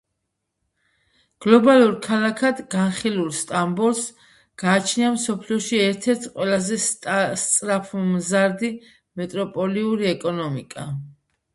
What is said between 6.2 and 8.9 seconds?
ყველაზე სწრაფმზარდი